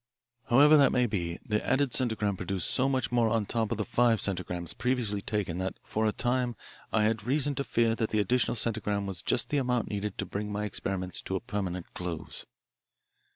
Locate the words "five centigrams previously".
3.85-5.21